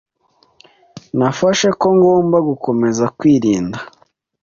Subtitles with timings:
[1.17, 3.79] Nafashe ko ngomba gukomeza kwirinda